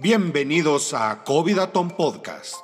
[0.00, 2.54] Bienvenidos a Covidaton Podcast.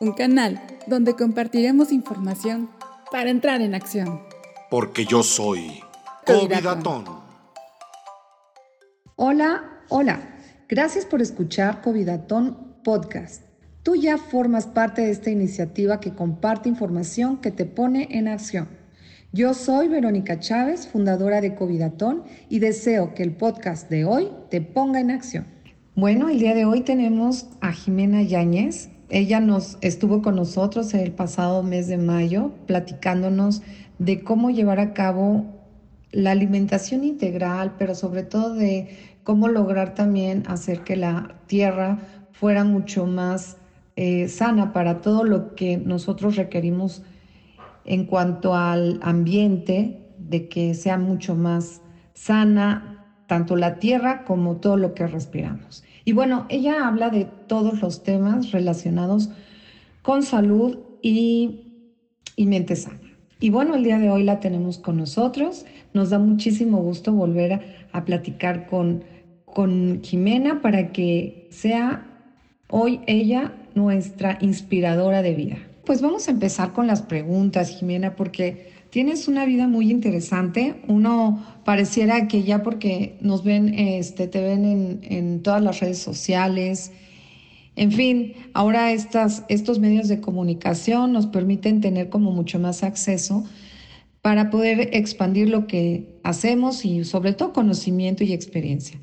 [0.00, 2.68] Un canal donde compartiremos información
[3.10, 4.20] para entrar en acción.
[4.70, 5.80] Porque yo soy
[6.26, 7.06] Covidaton.
[9.16, 10.20] Hola, hola.
[10.68, 13.44] Gracias por escuchar Covidaton Podcast.
[13.82, 18.68] Tú ya formas parte de esta iniciativa que comparte información que te pone en acción.
[19.32, 24.60] Yo soy Verónica Chávez, fundadora de Covidatón, y deseo que el podcast de hoy te
[24.60, 25.51] ponga en acción.
[25.94, 28.88] Bueno, el día de hoy tenemos a Jimena Yáñez.
[29.10, 33.60] Ella nos estuvo con nosotros el pasado mes de mayo platicándonos
[33.98, 35.44] de cómo llevar a cabo
[36.10, 41.98] la alimentación integral, pero sobre todo de cómo lograr también hacer que la tierra
[42.30, 43.58] fuera mucho más
[43.94, 47.02] eh, sana para todo lo que nosotros requerimos
[47.84, 51.82] en cuanto al ambiente, de que sea mucho más
[52.14, 52.91] sana
[53.32, 55.84] tanto la tierra como todo lo que respiramos.
[56.04, 59.30] Y bueno, ella habla de todos los temas relacionados
[60.02, 61.62] con salud y,
[62.36, 63.00] y mente sana.
[63.40, 65.64] Y bueno, el día de hoy la tenemos con nosotros.
[65.94, 67.60] Nos da muchísimo gusto volver a,
[67.92, 69.02] a platicar con,
[69.46, 72.06] con Jimena para que sea
[72.68, 75.56] hoy ella nuestra inspiradora de vida.
[75.86, 80.74] Pues vamos a empezar con las preguntas, Jimena, porque tienes una vida muy interesante.
[80.86, 86.92] Uno pareciera que ya porque nos ven, este, te ven en, todas las redes sociales.
[87.74, 93.44] En fin, ahora estos medios de comunicación nos permiten tener como mucho más acceso
[94.20, 99.00] para poder expandir lo que hacemos y sobre todo conocimiento y experiencia.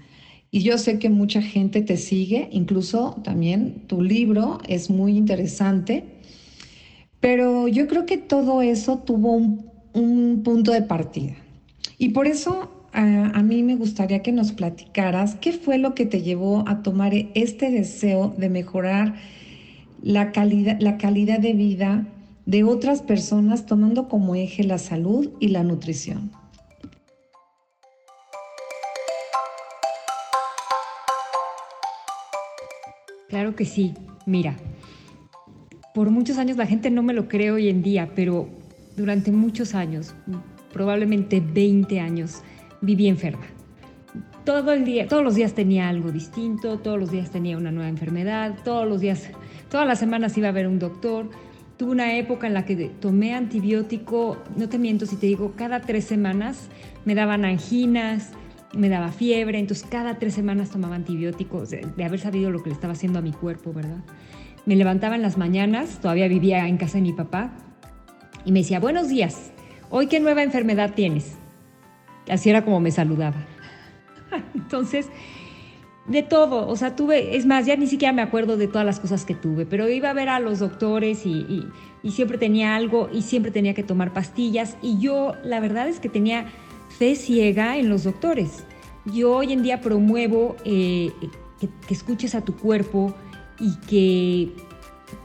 [0.51, 6.05] Y yo sé que mucha gente te sigue, incluso también tu libro es muy interesante,
[7.19, 11.35] pero yo creo que todo eso tuvo un, un punto de partida.
[11.97, 16.21] Y por eso a, mí me gustaría que nos platicaras qué fue lo que te
[16.21, 19.15] llevó a tomar este deseo de mejorar
[20.01, 22.07] la calidad, la calidad de vida
[22.45, 26.31] de otras personas tomando como eje la salud y la nutrición.
[33.27, 33.93] Claro que sí.
[34.25, 34.57] Mira,
[35.93, 38.49] por muchos años la gente no me lo cree hoy en día, pero
[38.99, 40.13] durante muchos años,
[40.73, 42.41] probablemente 20 años,
[42.81, 43.45] viví enferma.
[44.43, 47.89] Todo el día, todos los días tenía algo distinto, todos los días tenía una nueva
[47.89, 49.29] enfermedad, todos los días,
[49.69, 51.29] todas las semanas iba a ver un doctor.
[51.77, 55.79] Tuve una época en la que tomé antibiótico, no te miento si te digo, cada
[55.79, 56.67] tres semanas
[57.05, 58.31] me daban anginas,
[58.75, 62.75] me daba fiebre, entonces cada tres semanas tomaba antibióticos, de, haber sabido lo que le
[62.75, 64.03] estaba haciendo a mi cuerpo, ¿verdad?
[64.65, 67.53] Me levantaba en las mañanas, todavía vivía en casa de mi papá,
[68.45, 69.51] y me decía, buenos días,
[69.89, 71.35] ¿hoy qué nueva enfermedad tienes?
[72.29, 73.45] Así era como me saludaba.
[74.55, 75.07] Entonces,
[76.07, 78.99] de todo, o sea, tuve, es más, ya ni siquiera me acuerdo de todas las
[78.99, 81.65] cosas que tuve, pero iba a ver a los doctores y,
[82.03, 85.99] y, siempre tenía algo y siempre tenía que tomar pastillas, y yo la verdad es
[85.99, 86.47] que tenía
[86.97, 88.63] fe ciega en los doctores.
[89.05, 91.11] Yo hoy en día promuevo eh,
[91.59, 93.13] que, escuches a tu cuerpo
[93.59, 94.51] y que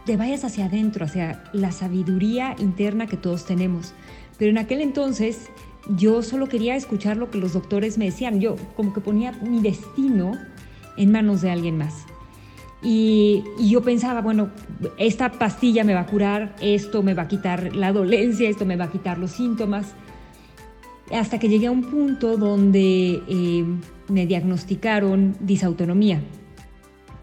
[0.05, 3.95] te vayas hacia adentro, hacia la sabiduría interna que todos tenemos.
[4.39, 5.49] Pero en aquel entonces
[5.89, 8.41] yo solo quería escuchar lo que los doctores me decían.
[8.41, 10.33] Yo como que ponía mi destino
[10.97, 12.07] en manos de alguien más.
[12.83, 14.51] Y, yo pensaba, bueno,
[14.99, 18.77] esta pastilla me va a curar, esto me va a quitar la dolencia, esto me
[18.77, 19.95] va a quitar los síntomas
[21.13, 23.65] hasta que llegué a un punto donde eh,
[24.09, 26.21] me diagnosticaron disautonomía,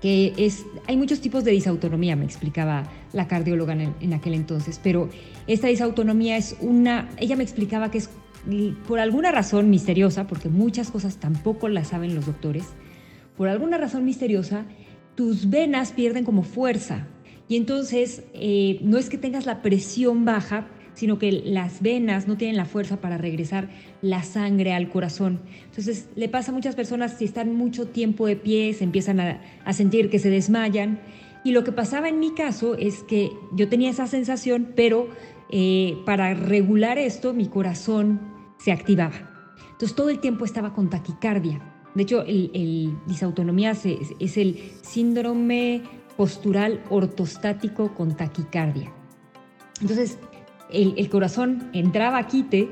[0.02, 4.34] que es, hay muchos tipos de disautonomía, me explicaba la cardióloga en, el, en, aquel
[4.34, 5.10] entonces, pero
[5.48, 8.10] esta disautonomía es una, ella me explicaba que es
[8.88, 12.66] por alguna razón misteriosa, porque muchas cosas tampoco las saben los doctores,
[13.38, 14.66] por alguna razón misteriosa,
[15.16, 17.08] tus venas pierden como fuerza.
[17.48, 22.38] Y entonces eh, no es que tengas la presión baja, sino que las venas no
[22.38, 23.70] tienen la fuerza para regresar
[24.02, 25.42] la sangre al corazón.
[25.66, 29.74] Entonces le pasa a muchas personas si están mucho tiempo de pie, se empiezan a,
[29.74, 31.00] sentir que se desmayan.
[31.44, 35.10] Y lo que pasaba en mi caso es que yo tenía esa sensación, pero
[35.50, 38.20] eh, para regular esto mi corazón
[38.60, 39.30] se activaba.
[39.72, 41.62] Entonces todo el tiempo estaba con taquicardia.
[41.96, 45.82] De hecho, el, disautonomía se, es el síndrome
[46.16, 48.94] postural ortostático con taquicardia.
[49.82, 50.20] Entonces,
[50.72, 52.70] el, corazón entraba a quite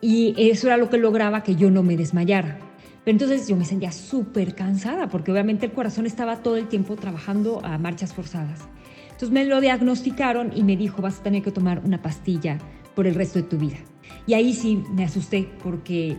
[0.00, 2.58] y eso era lo que lograba que yo no me desmayara.
[3.04, 6.96] Pero entonces yo me sentía súper cansada porque obviamente el corazón estaba todo el tiempo
[6.96, 8.68] trabajando a marchas forzadas.
[9.04, 12.58] Entonces me lo diagnosticaron y me dijo, vas a tener que tomar una pastilla
[12.94, 13.76] por el resto de tu vida.
[14.26, 16.16] Y ahí sí me asusté porque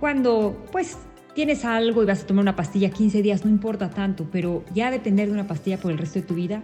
[0.00, 0.96] cuando pues
[1.34, 4.90] tienes algo y vas a tomar una pastilla 15 días, no importa tanto, pero ya
[4.90, 6.62] depender de una pastilla por el resto de tu vida.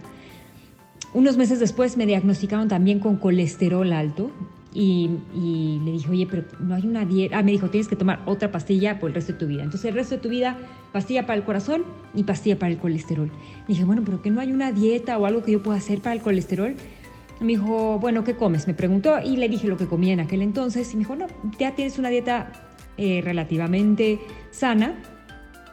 [1.15, 4.31] Unos meses después me diagnosticaron también con colesterol alto
[4.73, 5.09] y,
[5.85, 7.39] le dije, oye, pero no hay una dieta.
[7.39, 9.63] Ah, me dijo, tienes que tomar otra pastilla por el resto de tu vida.
[9.63, 10.57] Entonces, el resto de tu vida,
[10.91, 13.27] pastilla para el corazón y pastilla para el colesterol.
[13.27, 16.01] Le dije, bueno, pero que no hay una dieta o algo que yo pueda hacer
[16.01, 16.75] para el colesterol.
[17.39, 18.67] Me dijo, bueno, ¿qué comes?
[18.67, 20.91] Me preguntó y le dije lo que comía en aquel entonces.
[20.91, 21.27] Y me dijo, no,
[21.57, 22.51] ya tienes una dieta
[22.97, 24.19] eh, relativamente
[24.51, 25.01] sana.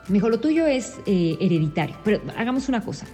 [0.07, 3.09] Me dijo, lo tuyo es eh, hereditario, pero hagamos una cosa.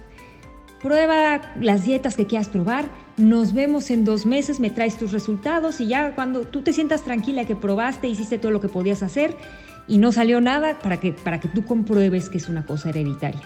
[0.81, 5.81] Prueba las dietas que quieras probar, nos vemos en dos meses, me traes tus resultados
[5.81, 9.35] y ya cuando tú te sientas tranquila que probaste, hiciste todo lo que podías hacer
[9.89, 13.41] y no salió nada para que, para que tú compruebes que es una cosa hereditaria.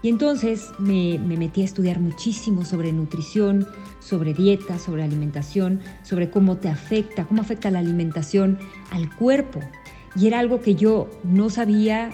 [0.00, 3.68] Y entonces me, me metí a estudiar muchísimo sobre nutrición,
[4.00, 8.58] sobre dieta, sobre alimentación, sobre cómo te afecta, cómo afecta la alimentación
[8.90, 9.60] al cuerpo.
[10.16, 12.10] Y era algo que yo no sabía,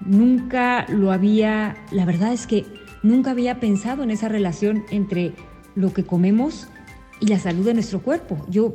[0.00, 5.32] nunca lo había, la verdad es que nunca había pensado en esa relación entre
[5.76, 6.66] lo que comemos
[7.20, 8.44] y la salud de nuestro cuerpo.
[8.48, 8.74] Yo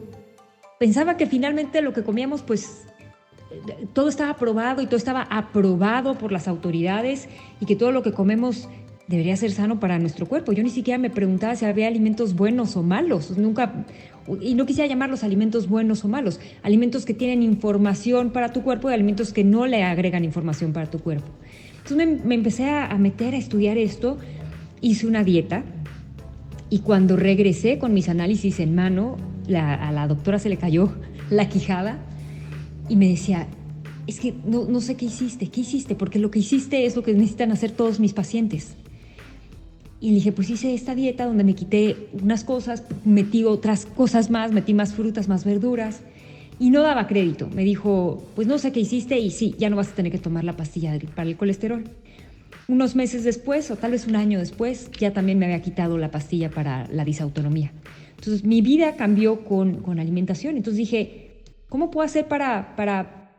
[0.79, 2.85] pensaba que finalmente lo que comíamos, pues
[3.93, 7.27] todo estaba aprobado y todo estaba aprobado por las autoridades
[7.59, 8.69] y que todo lo que comemos
[9.07, 10.51] debería ser sano para nuestro cuerpo.
[10.51, 13.35] Yo ni siquiera me preguntaba si había alimentos buenos o malos.
[13.35, 13.85] Nunca,
[14.39, 16.39] y no quisiera llamarlos alimentos buenos o malos.
[16.61, 20.91] Alimentos que tienen información para tu cuerpo y alimentos que no le agregan información para
[20.91, 21.27] tu cuerpo.
[21.91, 24.17] Entonces me, empecé a, meter a estudiar esto,
[24.79, 25.63] hice una dieta
[26.69, 30.91] y cuando regresé con mis análisis en mano, a la doctora se le cayó
[31.31, 31.97] la quijada
[32.89, 33.47] y me decía,
[34.05, 37.01] es que no, no, sé qué hiciste, qué hiciste, porque lo que hiciste es lo
[37.01, 38.75] que necesitan hacer todos mis pacientes.
[39.99, 44.29] Y le dije, pues hice esta dieta donde me quité unas cosas, metí otras cosas
[44.29, 46.01] más, metí más frutas, más verduras
[46.59, 47.49] y no daba crédito.
[47.49, 50.17] Me dijo, pues no sé qué hiciste y sí, ya no vas a tener que
[50.17, 51.85] tomar la pastilla para el colesterol.
[52.67, 56.11] Unos meses después, o tal vez un año después, ya también me había quitado la
[56.11, 57.71] pastilla para la disautonomía.
[58.17, 60.57] Entonces mi vida cambió con, con alimentación.
[60.57, 63.31] Entonces dije, ¿cómo puedo hacer para, para,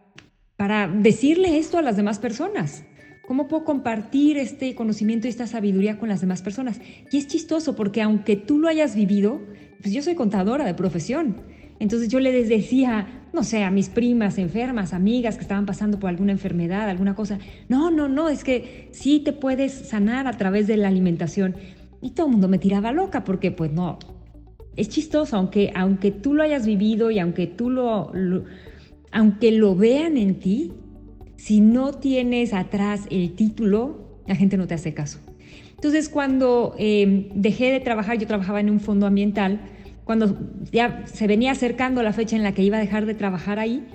[0.56, 2.84] para decirle esto a las demás personas?
[3.26, 6.80] ¿Cómo puedo compartir este conocimiento y esta sabiduría con las demás personas?
[7.12, 9.40] Y es chistoso porque aunque tú lo hayas vivido,
[9.80, 11.36] pues yo soy contadora de profesión.
[11.80, 16.10] Entonces yo les decía, no sé, a mis primas enfermas, amigas que estaban pasando por
[16.10, 17.38] alguna enfermedad, alguna cosa,
[17.68, 21.56] no, no, no, es que sí te puedes sanar a través de la alimentación.
[22.02, 23.98] Y todo el mundo me tiraba loca porque pues no,
[24.76, 28.12] es chistoso, aunque, aunque tú lo hayas vivido y aunque tú lo,
[29.10, 30.72] aunque lo vean en ti,
[31.36, 35.18] si no tienes atrás el título, la gente no te hace caso.
[35.74, 39.60] Entonces cuando eh, dejé de trabajar, yo trabajaba en un fondo ambiental,
[40.04, 40.36] cuando
[40.72, 43.86] ya se venía acercando la fecha en la que iba a dejar de trabajar ahí,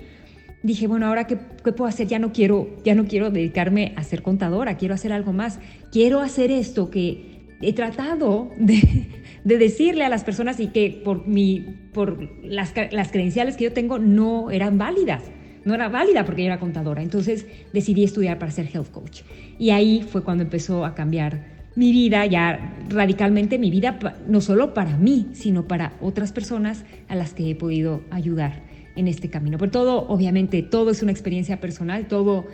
[0.62, 2.08] dije, bueno, ahora qué, puedo hacer?
[2.08, 5.60] Ya no quiero, ya no quiero dedicarme a ser contadora, quiero hacer algo más.
[5.92, 9.08] Quiero hacer esto que he tratado de,
[9.44, 11.60] decirle a las personas y que por, mi,
[11.92, 15.22] por las, las credenciales que yo tengo no eran válidas.
[15.64, 17.02] No era válida porque yo era contadora.
[17.02, 19.22] Entonces decidí estudiar para ser health coach.
[19.58, 24.74] Y ahí fue cuando empezó a cambiar mi vida, ya radicalmente mi vida, no solo
[24.74, 28.62] para mí, sino para otras personas a las que he podido ayudar
[28.96, 29.58] en este camino.
[29.58, 32.46] Pero todo, obviamente, todo es una experiencia personal, todo,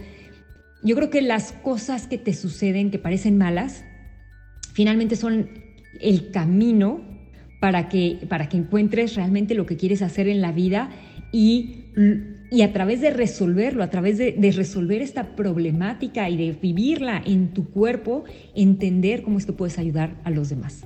[0.82, 3.84] yo creo que las cosas que te suceden, que parecen malas,
[4.72, 5.48] finalmente son
[6.00, 7.00] el camino
[7.60, 10.90] para que, para que encuentres realmente lo que quieres hacer en la vida
[11.30, 11.84] y
[12.52, 17.54] y a través de resolverlo, a través de, resolver esta problemática y de vivirla en
[17.54, 20.84] tu cuerpo, entender cómo esto puedes ayudar a los demás.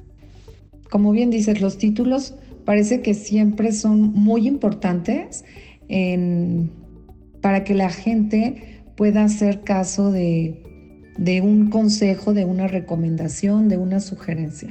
[0.90, 5.44] Como bien dices, los títulos parece que siempre son muy importantes
[7.40, 10.62] para que la gente pueda hacer caso de,
[11.18, 14.68] de un consejo, de una recomendación, de una sugerencia.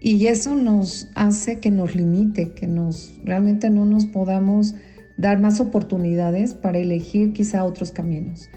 [0.00, 4.76] Y eso nos hace que nos limite, que nos realmente no nos podamos
[5.22, 8.50] dar más oportunidades para elegir quizá otros caminos.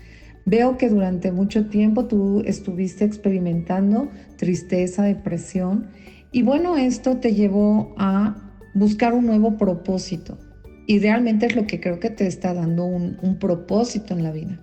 [0.45, 5.87] Veo que durante mucho tiempo tú estuviste experimentando tristeza, depresión
[6.31, 8.35] y bueno, esto te llevó a
[8.73, 10.39] buscar un nuevo propósito
[10.87, 14.31] y realmente es lo que creo que te está dando un, un propósito en la
[14.31, 14.59] vida.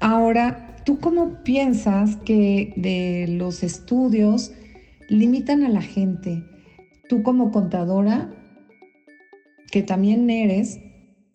[0.00, 4.52] Ahora, ¿tú cómo piensas que de los estudios
[5.10, 6.44] limitan a la gente?
[7.08, 8.30] Tú como contadora,
[9.70, 10.80] que también eres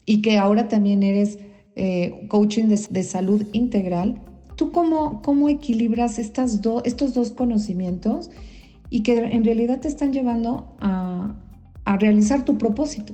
[0.05, 1.39] y que ahora también eres
[1.75, 4.21] eh, coaching de, salud integral,
[4.55, 8.29] ¿tú cómo, cómo equilibras estos dos conocimientos
[8.89, 11.35] y que en realidad te están llevando a,
[11.85, 13.13] a realizar tu propósito?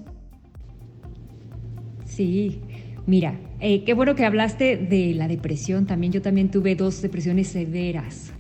[2.05, 2.59] Sí,
[3.05, 5.85] mira, Eh, qué bueno que hablaste de la depresión.
[5.85, 8.31] También yo también tuve dos depresiones severas.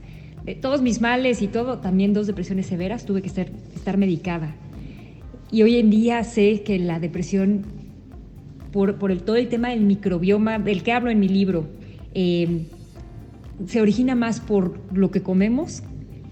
[0.45, 3.05] De todos mis males y todo, también dos depresiones severas.
[3.05, 4.55] Tuve que estar, estar medicada.
[5.51, 7.63] Y hoy en día sé que la depresión,
[8.71, 11.67] por, por todo el tema del microbioma, del que hablo en mi libro,
[12.13, 12.67] eh,
[13.65, 15.83] se origina más por lo que comemos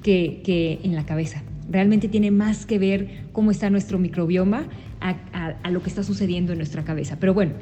[0.04, 1.44] que, que, en la cabeza.
[1.70, 4.68] Realmente tiene más que ver cómo está nuestro microbioma
[5.02, 5.16] a,
[5.64, 7.18] a, lo que está sucediendo en nuestra cabeza.
[7.20, 7.54] Pero bueno,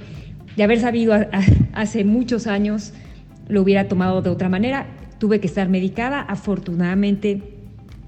[0.56, 1.16] de haber sabido
[1.74, 2.94] hace muchos años,
[3.48, 4.88] lo hubiera tomado de otra manera.
[5.20, 6.22] Tuve que estar medicada.
[6.22, 7.42] Afortunadamente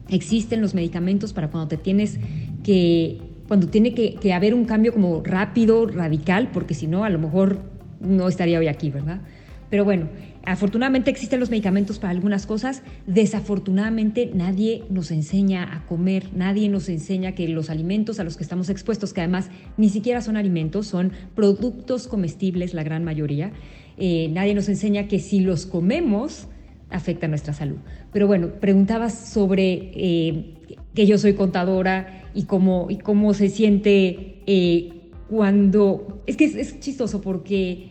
[0.10, 2.20] existen los medicamentos para cuando te tienes
[2.64, 7.20] que, cuando tiene que, haber un cambio como rápido, radical, porque si no, a lo
[7.20, 7.60] mejor
[8.00, 9.22] no estaría hoy aquí, ¿verdad?
[9.70, 10.10] Pero bueno,
[10.46, 16.90] afortunadamente existen los medicamentos para algunas cosas, desafortunadamente nadie nos enseña a comer, nadie nos
[16.90, 20.88] enseña que los alimentos a los que estamos expuestos, que además ni siquiera son alimentos,
[20.88, 23.52] son productos comestibles la gran mayoría,
[23.98, 26.48] eh, nadie nos enseña que si los comemos
[26.90, 27.78] afecta nuestra salud.
[28.14, 30.54] Pero bueno, preguntabas sobre eh,
[30.98, 36.24] que yo soy contadora y cómo, y cómo se siente eh, cuando...
[36.26, 37.90] Es que es, es chistoso porque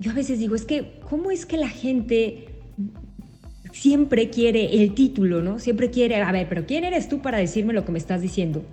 [0.00, 2.48] yo a veces digo, es que, ¿cómo es que la gente
[3.70, 5.60] siempre quiere el título, ¿no?
[5.60, 8.64] Siempre quiere, a ver, pero ¿quién eres tú para decirme lo que me estás diciendo?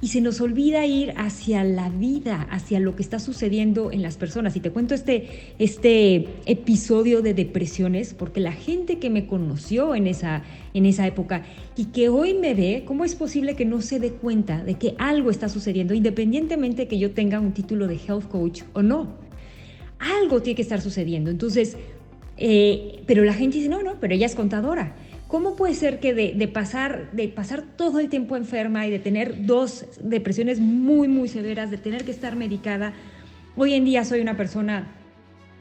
[0.00, 4.16] Y se nos olvida ir hacia la vida, hacia lo que está sucediendo en las
[4.16, 4.54] personas.
[4.54, 10.06] Y te cuento este, este episodio de depresiones, porque la gente que me conoció en
[10.06, 10.42] esa,
[10.74, 11.44] en esa época
[11.76, 14.94] y que hoy me ve, ¿cómo es posible que no se dé cuenta de que
[14.98, 19.24] algo está sucediendo, independientemente de que yo tenga un título de health coach o no?
[19.98, 21.30] algo tiene que estar sucediendo.
[21.30, 21.76] Entonces,
[22.36, 24.94] eh, pero la gente dice, no, no, pero ella es contadora.
[25.34, 29.46] ¿Cómo puede ser que de, pasar, de pasar todo el tiempo enferma y de tener
[29.46, 32.92] dos depresiones muy, muy severas, de tener que estar medicada,
[33.56, 34.92] hoy en día soy una persona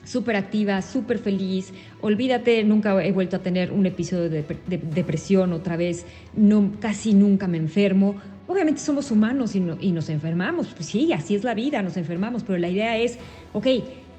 [0.03, 1.73] súper activa, súper feliz.
[2.01, 7.15] Olvídate, nunca he vuelto a tener un episodio de, de, depresión otra vez, no, casi
[7.15, 8.17] nunca me enfermo.
[8.45, 11.97] Obviamente somos humanos y, no, y nos enfermamos, pues sí, así es la vida, nos
[11.97, 13.17] enfermamos, pero la idea es,
[13.53, 13.65] ok,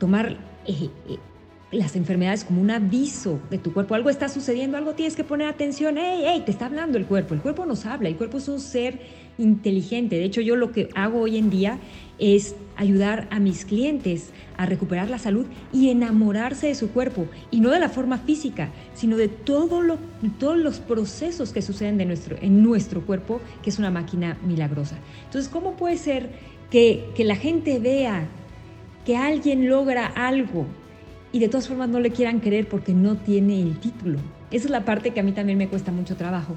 [0.00, 1.18] tomar eh, eh,
[1.74, 3.94] las enfermedades como un aviso de tu cuerpo.
[3.94, 5.98] Algo está sucediendo, algo tienes que poner atención.
[5.98, 7.34] ¡Ey, hey, te está hablando el cuerpo!
[7.34, 9.00] El cuerpo nos habla, el cuerpo es un ser
[9.38, 10.16] inteligente.
[10.16, 11.78] De hecho, yo lo que hago hoy en día
[12.18, 17.26] es ayudar a mis clientes a recuperar la salud y enamorarse de su cuerpo.
[17.50, 19.98] Y no de la forma física, sino de todo lo,
[20.38, 24.96] todos los procesos que suceden de nuestro, en nuestro cuerpo, que es una máquina milagrosa.
[25.24, 26.30] Entonces, ¿cómo puede ser
[26.70, 28.28] que, que la gente vea
[29.04, 30.66] que alguien logra algo
[31.34, 34.20] y de todas formas no le quieran creer porque no tiene el título.
[34.52, 36.54] Esa es la parte que a mí también me cuesta mucho trabajo.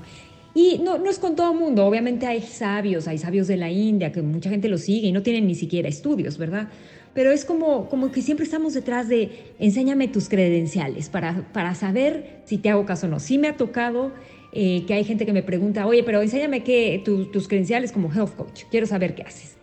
[0.54, 3.72] Y no, no es con todo el mundo, obviamente hay sabios, hay sabios de la
[3.72, 6.70] India que mucha gente lo sigue y no tienen ni siquiera estudios, ¿verdad?
[7.16, 12.42] Pero es como, como que siempre estamos detrás de enséñame tus credenciales para, para saber
[12.46, 13.20] si te hago caso o no.
[13.20, 14.12] Sí me ha tocado
[14.54, 18.14] eh, que hay gente que me pregunta, oye, pero enséñame qué, tu, tus credenciales como
[18.14, 19.58] health coach, quiero saber qué haces.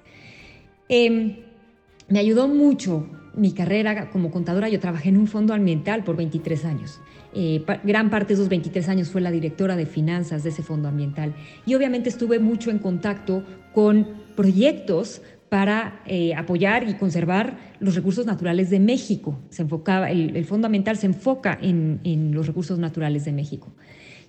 [0.89, 1.45] Eh,
[2.09, 4.69] me ayudó mucho mi carrera como contadora.
[4.69, 7.01] Yo trabajé en un fondo ambiental por 23 años.
[7.35, 10.89] Eh, gran parte de esos 23 años fue la directora de finanzas de ese fondo
[10.89, 11.35] ambiental.
[11.67, 18.27] Y obviamente estuve mucho en contacto con proyectos para eh, apoyar y conservar los recursos
[18.27, 19.39] naturales de México.
[19.51, 23.73] Se enfocaba, el, el fondo ambiental se enfoca en, en los recursos naturales de México.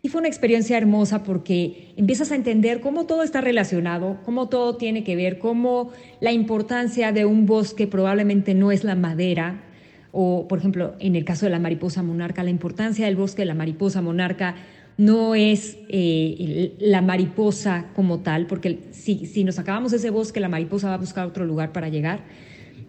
[0.06, 4.76] Y fue una experiencia hermosa porque empiezas a entender cómo todo está relacionado, cómo todo
[4.76, 9.64] tiene que ver, cómo la importancia de un bosque probablemente no es la madera,
[10.12, 13.46] o por ejemplo, en el caso de la mariposa monarca, la importancia del bosque de
[13.48, 14.54] la mariposa monarca
[15.00, 20.50] no es eh, la mariposa como tal, porque si, si nos acabamos ese bosque, la
[20.50, 22.26] mariposa va a buscar otro lugar para llegar,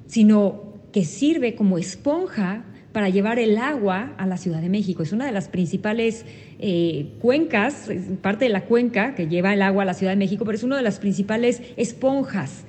[0.04, 2.66] sino que sirve como esponja
[2.96, 5.02] para llevar el agua a la Ciudad de México.
[5.02, 6.24] Es una de las principales
[6.58, 7.90] eh, cuencas,
[8.22, 10.64] parte de la cuenca que lleva el agua a la Ciudad de México, pero es
[10.64, 12.64] una de las principales esponjas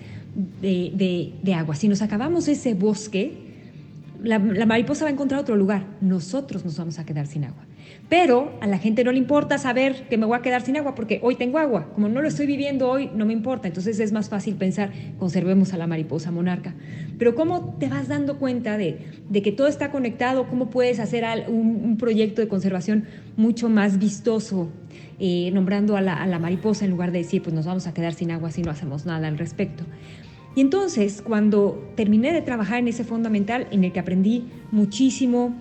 [0.61, 1.75] de, agua.
[1.75, 3.37] Si nos acabamos ese bosque,
[4.21, 5.85] la mariposa va a encontrar otro lugar.
[6.01, 7.66] Nosotros nos vamos a quedar sin agua.
[8.09, 10.95] Pero a la gente no le importa saber que me voy a quedar sin agua
[10.95, 11.89] porque hoy tengo agua.
[11.93, 13.67] Como no lo estoy viviendo hoy, no me importa.
[13.67, 16.73] Entonces es más fácil pensar, conservemos a la mariposa monarca.
[17.17, 20.47] Pero ¿cómo te vas dando cuenta de, de que todo está conectado?
[20.47, 24.69] ¿Cómo puedes hacer un, un proyecto de conservación mucho más vistoso?
[25.19, 27.93] Eh, nombrando a la, a la mariposa en lugar de decir, pues nos vamos a
[27.93, 29.83] quedar sin agua si no hacemos nada al respecto.
[30.55, 35.55] Y entonces, cuando terminé de trabajar en ese fundamental, en el que aprendí muchísimo,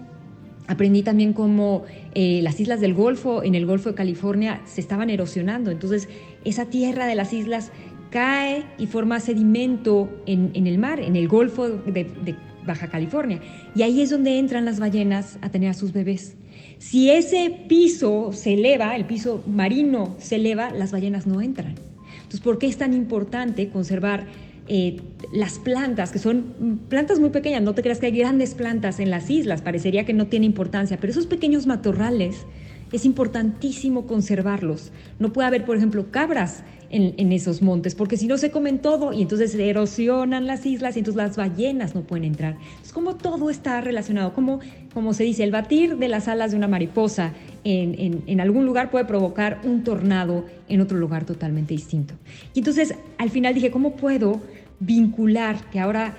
[0.68, 5.10] Aprendí también cómo eh, las islas del Golfo, en el Golfo de California, se estaban
[5.10, 5.70] erosionando.
[5.70, 6.08] Entonces,
[6.44, 7.70] esa tierra de las islas
[8.10, 12.34] cae y forma sedimento en, en el mar, en el Golfo de, de,
[12.66, 13.40] Baja California.
[13.76, 16.34] Y ahí es donde entran las ballenas a tener a sus bebés.
[16.78, 21.76] Si ese piso se eleva, el piso marino se eleva, las ballenas no entran.
[22.16, 24.26] Entonces, ¿por qué es tan importante conservar
[25.32, 27.62] las plantas, que son plantas muy pequeñas?
[27.62, 30.98] No te creas que hay grandes plantas en las islas, parecería que no tiene importancia,
[31.00, 32.46] pero esos pequeños matorrales
[32.92, 34.92] es importantísimo conservarlos.
[35.18, 39.12] No puede haber, por ejemplo, cabras en, esos montes, porque si no se comen todo
[39.12, 42.56] y entonces erosionan las islas y entonces las ballenas no pueden entrar.
[42.82, 44.60] Es como todo está relacionado, como,
[44.94, 47.32] como se dice, el batir de las alas de una mariposa
[47.64, 52.14] en, en algún lugar puede provocar un tornado en otro lugar totalmente distinto.
[52.54, 54.40] Y entonces al final dije, ¿cómo puedo
[54.80, 56.16] vincular que ahora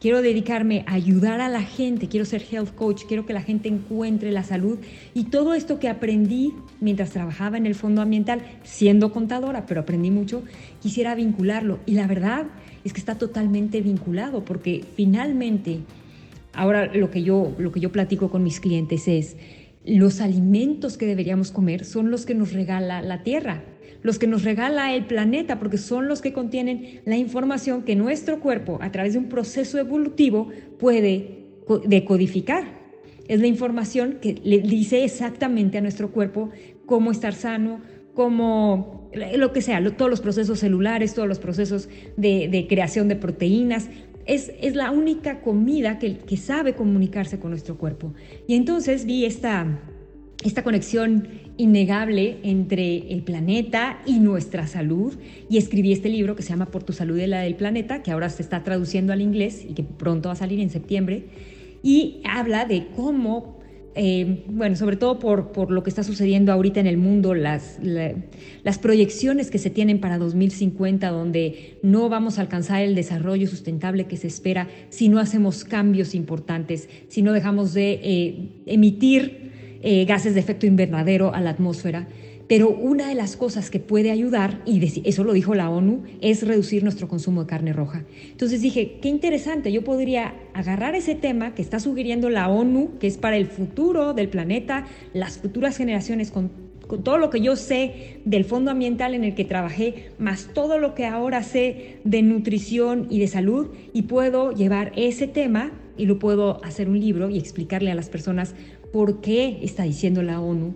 [0.00, 3.68] quiero dedicarme a ayudar a la gente, quiero ser health coach, quiero que la gente
[3.68, 4.78] encuentre la salud
[5.14, 10.10] y todo esto que aprendí mientras trabajaba en el fondo ambiental, siendo contadora, pero aprendí
[10.10, 10.42] mucho,
[10.80, 11.78] quisiera vincularlo.
[11.84, 12.46] Y la verdad
[12.82, 15.80] es que está totalmente vinculado porque finalmente,
[16.54, 19.36] ahora lo que yo, lo que yo platico con mis clientes es,
[19.84, 23.62] los alimentos que deberíamos comer son los que nos regala la tierra
[24.02, 28.40] los que nos regala el planeta, porque son los que contienen la información que nuestro
[28.40, 31.44] cuerpo, a través de un proceso evolutivo, puede
[31.86, 32.80] decodificar.
[33.28, 36.50] Es la información que le dice exactamente a nuestro cuerpo
[36.86, 37.80] cómo estar sano,
[38.14, 43.88] cómo lo que sea, todos los procesos celulares, todos los procesos de, creación de proteínas.
[44.26, 48.14] Es, es, la única comida que, que sabe comunicarse con nuestro cuerpo.
[48.46, 49.80] Y entonces vi esta,
[50.44, 51.28] esta conexión
[51.58, 55.14] innegable entre el planeta y nuestra salud.
[55.48, 58.10] Y escribí este libro que se llama Por tu salud y la del planeta, que
[58.10, 61.26] ahora se está traduciendo al inglés y que pronto va a salir en septiembre,
[61.82, 63.58] y habla de cómo,
[63.94, 67.78] eh, bueno, sobre todo por, por, lo que está sucediendo ahorita en el mundo, las,
[67.82, 74.06] las proyecciones que se tienen para 2050, donde no vamos a alcanzar el desarrollo sustentable
[74.06, 79.50] que se espera si no hacemos cambios importantes, si no dejamos de eh, emitir
[79.82, 82.06] eh, gases de efecto invernadero a la atmósfera.
[82.50, 86.44] Pero una de las cosas que puede ayudar, y eso lo dijo la ONU, es
[86.44, 88.02] reducir nuestro consumo de carne roja.
[88.28, 93.06] Entonces dije, qué interesante, yo podría agarrar ese tema que está sugiriendo la ONU, que
[93.06, 96.50] es para el futuro del planeta, las futuras generaciones, con,
[96.88, 100.78] con todo lo que yo sé del fondo ambiental en el que trabajé, más todo
[100.78, 106.06] lo que ahora sé de nutrición y de salud, y puedo llevar ese tema y
[106.06, 108.56] lo puedo hacer un libro y explicarle a las personas
[108.92, 110.74] por qué está diciendo la ONU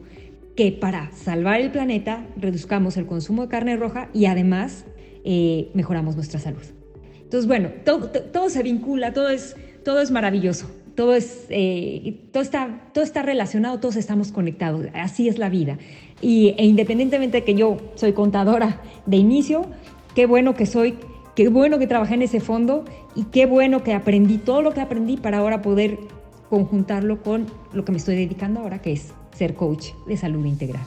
[0.57, 4.85] que para salvar el planeta reduzcamos el consumo de carne roja y además
[5.25, 6.63] eh, mejoramos nuestra salud.
[7.23, 12.91] Entonces, bueno, todo, se vincula, todo es, todo es maravilloso, todo, es, eh, todo, está,
[12.93, 15.79] todo está relacionado, todos estamos conectados, así es la vida.
[16.21, 19.67] Y, e independientemente de que yo soy contadora de inicio,
[20.15, 20.95] qué bueno que soy,
[21.35, 22.85] qué bueno que trabajé en ese fondo
[23.17, 25.99] y qué bueno que aprendí todo lo que aprendí para ahora poder
[26.55, 30.85] conjuntarlo con lo que me estoy dedicando ahora, que es ser coach de salud integral.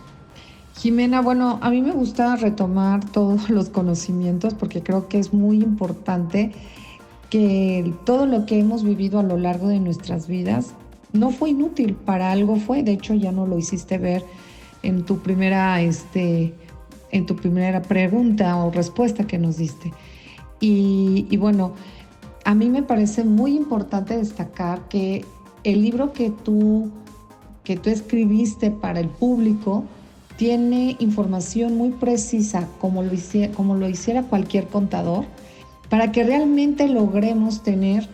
[0.78, 5.58] Jimena, bueno, a mí me gusta retomar todos los conocimientos porque creo que es muy
[5.58, 6.54] importante
[7.30, 10.74] que todo lo que hemos vivido a lo largo de nuestras vidas
[11.12, 14.24] no fue inútil, para algo fue, de hecho ya no lo hiciste ver
[14.84, 16.54] en tu primera, este,
[17.12, 19.92] en tu primera pregunta o respuesta que nos diste.
[20.62, 21.74] Y, y bueno,
[22.46, 25.26] a mí me parece muy importante destacar que
[25.68, 26.90] el libro que tú,
[27.66, 29.84] que tú escribiste para el público
[30.38, 35.26] tiene información muy precisa, como lo, hiciera, cualquier contador,
[35.90, 38.08] para que realmente logremos tener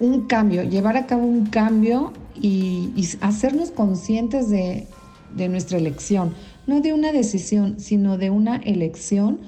[0.00, 4.86] un cambio, llevar a cabo un cambio y, hacernos conscientes de,
[5.34, 6.34] de nuestra elección,
[6.66, 9.38] no de una decisión, sino de una elección,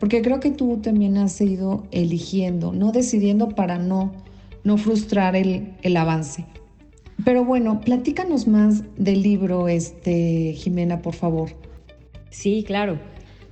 [0.00, 4.10] porque creo que tú también has ido eligiendo, no decidiendo para no
[4.64, 6.44] no frustrar el, avance.
[7.24, 11.50] Pero bueno, platícanos más del libro, este, Jimena, por favor.
[12.30, 12.98] Sí, claro.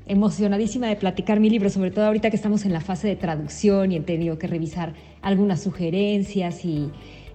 [0.06, 3.92] Emocionadísima de platicar mi libro, sobre todo ahorita que estamos en la fase de traducción
[3.92, 6.90] y he tenido que revisar algunas sugerencias y,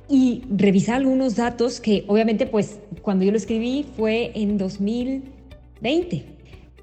[0.10, 6.26] y revisar algunos datos que obviamente pues cuando yo lo escribí fue en 2020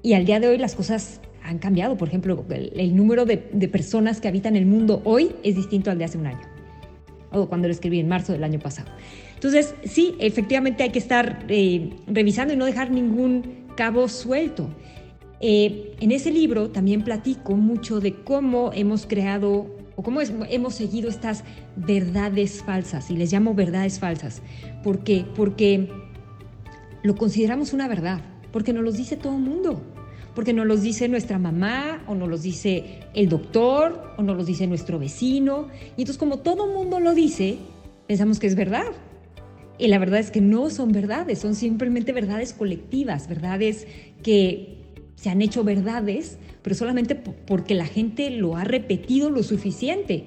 [0.01, 1.97] y al día de hoy las cosas han cambiado.
[1.97, 5.97] Por ejemplo, el, número de, de personas que habitan el mundo hoy es distinto al
[5.97, 6.50] de hace un año
[7.31, 8.91] o cuando lo escribí en marzo del año pasado.
[9.33, 14.69] Entonces, sí, efectivamente hay que estar eh, revisando y no dejar ningún cabo suelto.
[15.39, 21.09] Eh, en ese libro también platico mucho de cómo hemos creado o cómo hemos seguido
[21.09, 21.43] estas
[21.75, 24.41] verdades falsas, y les llamo verdades falsas.
[24.83, 25.25] ¿Por qué?
[25.35, 25.89] Porque
[27.03, 29.81] lo consideramos una verdad, porque nos lo dice todo el mundo.
[30.35, 34.45] Porque nos los dice nuestra mamá, o nos los dice el doctor, o nos los
[34.45, 35.67] dice nuestro vecino.
[35.97, 37.57] Y entonces como todo mundo lo dice,
[38.07, 38.87] pensamos que es verdad.
[39.77, 43.87] Y la verdad es que no son verdades, son simplemente verdades colectivas, verdades
[44.21, 44.77] que
[45.15, 50.25] se han hecho verdades, pero solamente porque la gente lo ha repetido lo suficiente,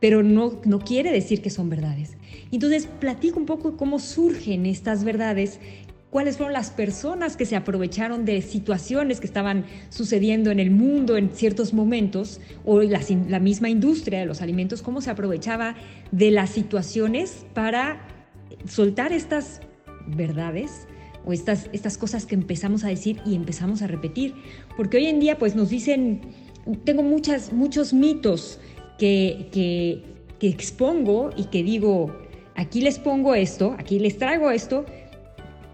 [0.00, 2.16] pero no, no quiere decir que son verdades.
[2.50, 5.60] Entonces, platico un poco cómo surgen estas verdades
[6.14, 11.16] cuáles fueron las personas que se aprovecharon de situaciones que estaban sucediendo en el mundo
[11.16, 15.74] en ciertos momentos, o la, misma industria de los alimentos, cómo se aprovechaba
[16.12, 18.06] de las situaciones para
[18.64, 19.60] soltar estas
[20.06, 20.86] verdades
[21.24, 24.34] o estas, estas cosas que empezamos a decir y empezamos a repetir.
[24.76, 26.20] Porque hoy en día pues nos dicen,
[26.84, 28.60] tengo muchas, muchos mitos
[29.00, 30.04] que, que,
[30.38, 32.16] que expongo y que digo,
[32.54, 34.86] aquí les pongo esto, aquí les traigo esto,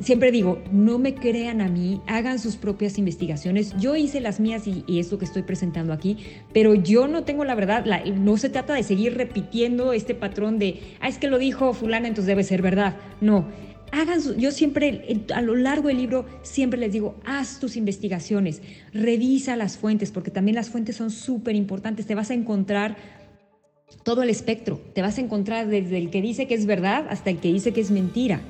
[0.00, 3.74] siempre digo, no me crean a mí, hagan sus propias investigaciones.
[3.78, 6.18] Yo hice las mías y, es lo que estoy presentando aquí,
[6.52, 7.84] pero yo no tengo la verdad.
[8.16, 12.08] no se trata de seguir repitiendo este patrón de, ah, es que lo dijo fulana,
[12.08, 12.96] entonces debe ser verdad.
[13.20, 13.46] No.
[13.92, 19.56] Hagan yo siempre, a lo largo del libro, siempre les digo, haz tus investigaciones, revisa
[19.56, 22.06] las fuentes, porque también las fuentes son súper importantes.
[22.06, 22.96] Te vas a encontrar
[24.04, 27.30] todo el espectro, te vas a encontrar desde el que dice que es verdad hasta
[27.30, 28.40] el que dice que es mentira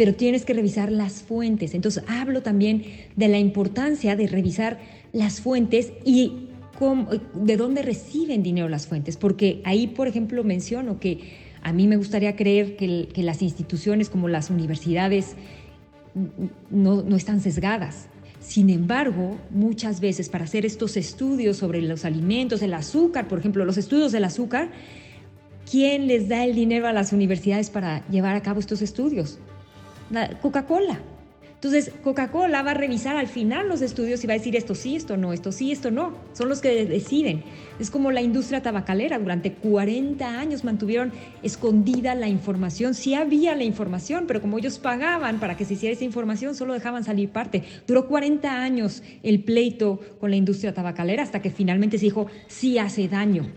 [0.00, 1.74] pero tienes que revisar las fuentes.
[1.74, 2.84] Entonces hablo también
[3.16, 4.78] de la importancia de revisar
[5.12, 6.48] las fuentes y
[7.34, 11.18] de dónde reciben dinero las fuentes, porque ahí, por ejemplo, menciono que
[11.60, 15.36] a mí me gustaría creer que, las instituciones como las universidades
[16.70, 18.08] no, no están sesgadas.
[18.40, 23.66] Sin embargo, muchas veces para hacer estos estudios sobre los alimentos, el azúcar, por ejemplo,
[23.66, 24.70] los estudios del azúcar,
[25.70, 29.38] ¿quién les da el dinero a las universidades para llevar a cabo estos estudios?
[30.40, 31.00] Coca-Cola.
[31.60, 34.96] Entonces, Coca-Cola va a revisar al final los estudios y va a decir esto sí,
[34.96, 36.14] esto no, esto sí, esto no.
[36.32, 37.44] Son los que deciden.
[37.78, 39.18] Es como la industria tabacalera.
[39.18, 42.94] Durante 40 años mantuvieron escondida la información.
[42.94, 46.72] Sí había la información, pero como ellos pagaban para que se hiciera esa información, solo
[46.72, 47.62] dejaban salir parte.
[47.86, 52.78] Duró 40 años el pleito con la industria tabacalera hasta que finalmente se dijo sí
[52.78, 53.52] hace daño.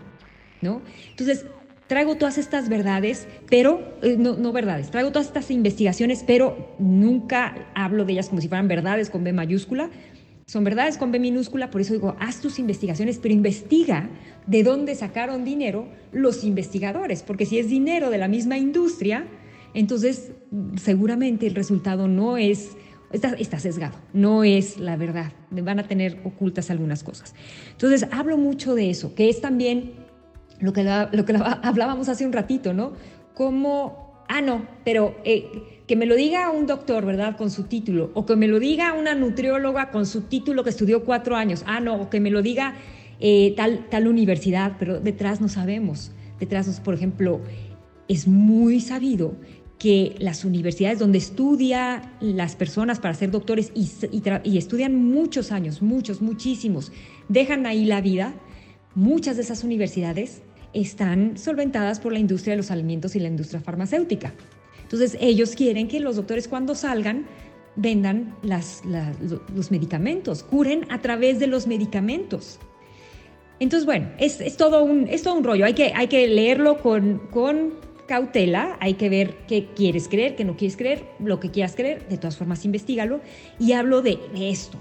[0.60, 0.82] ¿no?
[1.10, 1.46] Entonces,
[1.86, 8.04] traigo todas estas verdades, pero eh, no, verdades, traigo todas estas investigaciones, pero nunca hablo
[8.04, 9.90] de ellas como si fueran verdades con B mayúscula.
[10.46, 14.10] Son verdades con B minúscula, por eso digo, haz tus investigaciones, pero investiga
[14.46, 19.26] de dónde sacaron dinero los investigadores, porque si es dinero de la misma industria,
[19.72, 20.32] entonces
[20.76, 22.76] seguramente el resultado no es,
[23.10, 27.34] está, está sesgado, no es la verdad, van a tener ocultas algunas cosas.
[27.72, 30.03] Entonces hablo mucho de eso, que es también
[30.60, 32.92] lo que, lo que hablábamos hace un ratito, ¿no?
[33.34, 37.36] Como, ah, no, pero eh, que me lo diga un doctor, ¿verdad?
[37.36, 41.04] Con su título, o que me lo diga una nutrióloga con su título que estudió
[41.04, 42.74] cuatro años, ah, no, o que me lo diga
[43.20, 46.12] eh, tal, tal universidad, pero detrás no sabemos.
[46.40, 47.40] Detrás, por ejemplo,
[48.08, 49.36] es muy sabido
[49.78, 56.22] que las universidades donde estudia las personas para ser doctores y, estudian muchos años, muchos,
[56.22, 56.92] muchísimos,
[57.28, 58.34] dejan ahí la vida,
[58.94, 63.60] muchas de esas universidades están solventadas por la industria de los alimentos y la industria
[63.60, 64.32] farmacéutica.
[64.82, 67.26] Entonces, ellos quieren que los doctores cuando salgan
[67.76, 72.58] vendan los medicamentos, curen a través de los medicamentos.
[73.60, 75.08] Entonces, bueno, es, todo, un,
[75.44, 75.64] rollo.
[75.64, 77.74] Hay que, leerlo con, con
[78.06, 82.06] cautela, hay que ver qué quieres creer, qué no quieres creer, lo que quieras creer,
[82.08, 83.20] de todas formas investigalo
[83.58, 84.78] y hablo de, esto.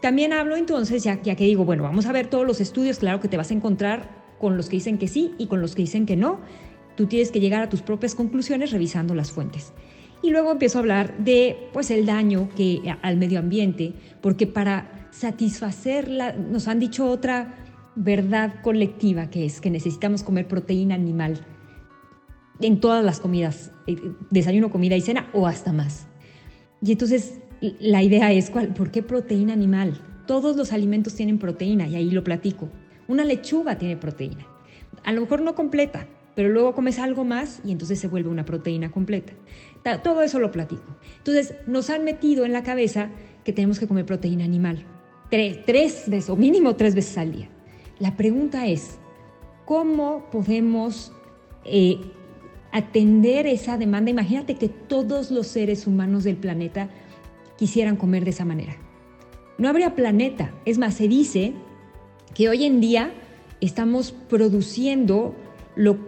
[0.00, 3.28] También hablo entonces, ya, que digo, bueno, vamos a ver todos los estudios, claro que
[3.28, 6.06] te vas a encontrar con los que dicen que sí y con los que dicen
[6.06, 6.40] que no.
[6.96, 9.72] Tú tienes que llegar a tus propias conclusiones revisando las fuentes.
[10.22, 15.08] Y luego empiezo a hablar de pues el daño que al medio ambiente, porque para
[15.10, 17.54] satisfacerla nos han dicho otra
[17.94, 21.46] verdad colectiva que es que necesitamos comer proteína animal
[22.60, 23.96] en todas las comidas, eh,
[24.30, 26.06] desayuno, comida y cena o hasta más.
[26.82, 30.00] Y entonces la idea es cuál, ¿por qué proteína animal?
[30.26, 32.68] Todos los alimentos tienen proteína y ahí lo platico.
[33.08, 34.46] Una lechuga tiene proteína.
[35.04, 38.44] A lo mejor no completa, pero luego comes algo más y entonces se vuelve una
[38.44, 39.32] proteína completa.
[40.02, 40.96] Todo eso lo platico.
[41.18, 43.10] Entonces, nos han metido en la cabeza
[43.44, 44.84] que tenemos que comer proteína animal.
[45.30, 45.64] Tres,
[46.08, 47.48] veces, o mínimo tres veces al día.
[47.98, 48.98] La pregunta es,
[49.64, 51.12] ¿cómo podemos
[51.64, 51.98] eh,
[52.72, 54.10] atender esa demanda?
[54.10, 56.90] Imagínate que todos los seres humanos del planeta
[57.58, 58.76] quisieran comer de esa manera.
[59.58, 60.52] No habría planeta.
[60.64, 61.54] Es más, se dice
[62.34, 63.12] que hoy en día
[63.60, 65.34] estamos produciendo
[65.74, 65.98] lo,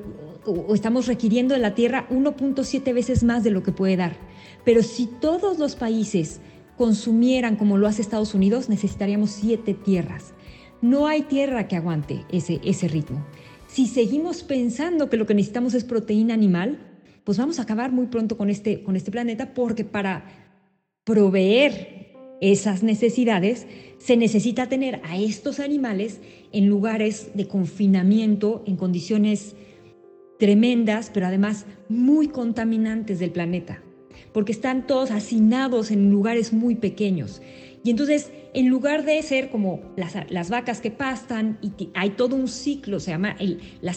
[0.44, 4.16] o estamos requiriendo de la Tierra 1.7 veces más de lo que puede dar.
[4.64, 6.40] Pero si todos los países
[6.76, 10.32] consumieran como lo hace Estados Unidos, necesitaríamos siete tierras.
[10.80, 13.24] No hay tierra que aguante ese, ese ritmo.
[13.66, 16.78] Si seguimos pensando que lo que necesitamos es proteína animal,
[17.24, 20.47] pues vamos a acabar muy pronto con este, con este planeta porque para
[21.08, 23.66] proveer esas necesidades
[23.96, 26.20] se necesita tener a estos animales
[26.52, 29.56] en lugares de confinamiento, en condiciones
[30.38, 33.82] tremendas, pero además muy contaminantes del planeta,
[34.34, 37.40] porque están todos hacinados en lugares muy pequeños.
[37.88, 42.46] Y entonces, en lugar de ser como las, vacas que pastan y hay todo un
[42.46, 43.34] ciclo, se llama
[43.80, 43.94] la,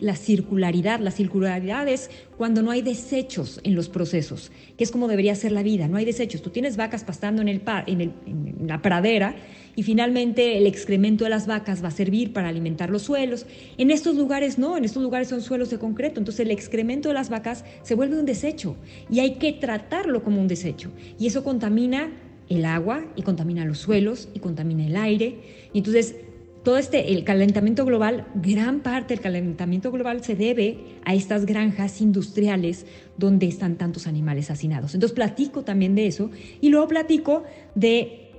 [0.00, 0.98] la, circularidad.
[1.00, 5.52] La circularidad es cuando no hay desechos en los procesos, que es como debería ser
[5.52, 6.40] la vida, no hay desechos.
[6.40, 9.36] Tú tienes vacas pastando en, el, en, en la pradera
[9.76, 13.44] y finalmente el excremento de las vacas va a servir para alimentar los suelos.
[13.76, 17.14] En estos lugares no, en estos lugares son suelos de concreto, entonces el excremento de
[17.14, 18.76] las vacas se vuelve un desecho
[19.10, 20.90] y hay que tratarlo como un desecho.
[21.18, 22.10] Y eso contamina
[22.48, 25.38] el agua y contamina los suelos y contamina el aire.
[25.72, 26.16] Y entonces
[26.64, 32.00] todo este, el calentamiento global, gran parte del calentamiento global se debe a estas granjas
[32.00, 32.86] industriales
[33.18, 34.94] donde están tantos animales hacinados.
[34.94, 36.30] Entonces platico también de eso
[36.62, 38.30] y luego platico de,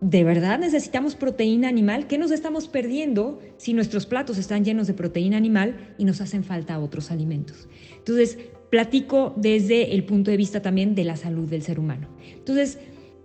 [0.00, 2.08] ¿de verdad necesitamos proteína animal?
[2.08, 6.42] ¿Qué nos estamos perdiendo si nuestros platos están llenos de proteína animal y nos hacen
[6.42, 7.68] falta otros alimentos?
[7.98, 8.36] Entonces
[8.70, 12.08] platico desde el punto de vista también de la salud del ser humano.
[12.34, 12.78] Entonces,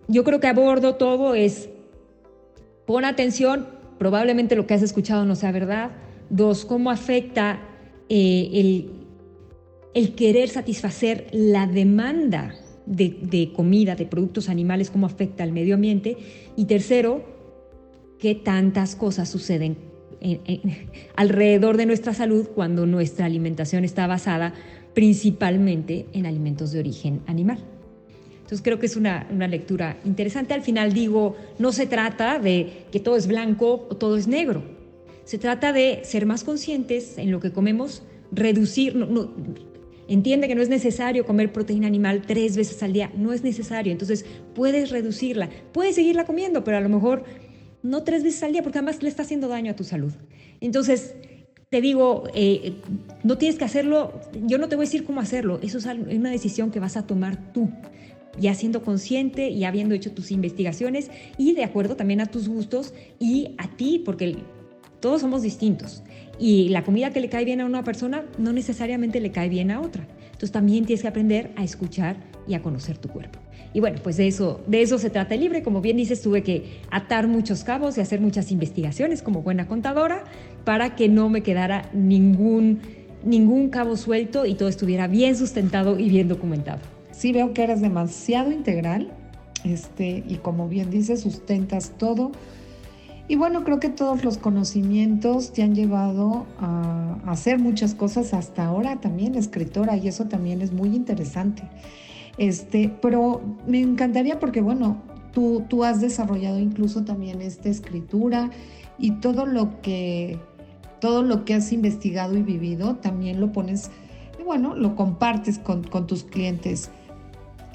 [0.07, 1.69] yo creo que abordo todo es,
[2.85, 5.91] pon atención, probablemente lo que has escuchado no sea verdad.
[6.29, 7.59] Dos, cómo afecta
[8.09, 8.91] eh, el,
[9.93, 16.17] el, querer satisfacer la demanda de, comida, de productos animales, cómo afecta al medio ambiente.
[16.55, 17.23] Y tercero,
[18.19, 19.77] qué tantas cosas suceden
[21.15, 24.53] alrededor de nuestra salud cuando nuestra alimentación está basada
[24.93, 27.59] principalmente en alimentos de origen animal.
[28.45, 30.53] Entonces creo que es una, lectura interesante.
[30.53, 34.61] Al final digo, no se trata de que todo es blanco o todo es negro.
[35.23, 39.33] Se trata de ser más conscientes en lo que comemos, reducir, no,
[40.07, 43.91] entiende que no es necesario comer proteína animal tres veces al día, no es necesario,
[43.91, 47.23] entonces puedes reducirla, puedes seguirla comiendo, pero a lo mejor
[47.81, 50.13] no tres veces al día porque además le está haciendo daño a tu salud.
[50.61, 51.15] Entonces,
[51.71, 52.75] te digo, eh,
[53.23, 54.13] no tienes que hacerlo,
[54.45, 57.07] yo no te voy a decir cómo hacerlo, eso es una decisión que vas a
[57.07, 57.71] tomar tú
[58.39, 62.93] ya siendo consciente y habiendo hecho tus investigaciones y de acuerdo también a tus gustos
[63.19, 64.37] y a ti, porque
[64.99, 66.03] todos somos distintos.
[66.39, 69.71] Y la comida que le cae bien a una persona no necesariamente le cae bien
[69.71, 70.07] a otra.
[70.25, 72.17] Entonces también tienes que aprender a escuchar
[72.47, 73.39] y a conocer tu cuerpo.
[73.73, 75.63] Y bueno, pues de eso, de eso se trata el libre.
[75.63, 80.23] Como bien dices, tuve que atar muchos cabos y hacer muchas investigaciones como buena contadora
[80.63, 82.79] para que no me quedara ningún,
[83.23, 87.81] ningún cabo suelto y todo estuviera bien sustentado y bien documentado sí veo que eres
[87.81, 89.11] demasiado integral,
[89.63, 92.31] este, y como bien dices, sustentas todo.
[93.27, 98.65] Y bueno, creo que todos los conocimientos te han llevado a hacer muchas cosas hasta
[98.65, 101.63] ahora también, escritora, y eso también es muy interesante.
[102.37, 105.01] Este, pero me encantaría porque, bueno,
[105.31, 108.51] tú, tú has desarrollado incluso también esta escritura
[108.99, 110.37] y todo lo que,
[110.99, 113.89] todo lo que has investigado y vivido también lo pones,
[114.45, 116.91] bueno, lo compartes con, con tus clientes.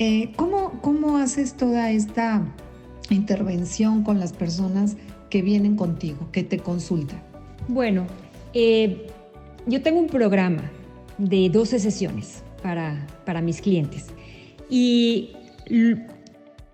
[0.03, 2.43] Eh, ¿cómo, haces toda esta
[3.11, 4.97] intervención con las personas
[5.29, 7.23] que vienen contigo, que te consultan?
[7.69, 8.07] Bueno,
[8.55, 9.09] eh,
[9.67, 10.63] yo tengo un programa
[11.19, 14.07] de 12 sesiones para, para mis clientes
[14.71, 15.33] y